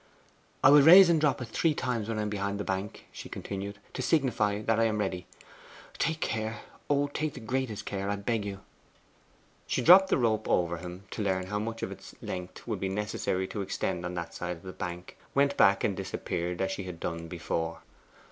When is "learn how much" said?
11.21-11.83